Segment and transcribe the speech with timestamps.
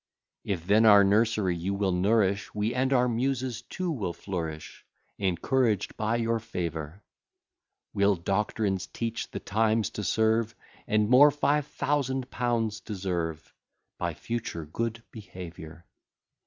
[0.43, 4.83] If then our nursery you will nourish, We and our Muses too will flourish,
[5.19, 7.03] Encouraged by your favour;
[7.93, 10.55] We'll doctrines teach the times to serve,
[10.87, 13.53] And more five thousand pounds deserve,
[13.99, 15.85] By future good behaviour.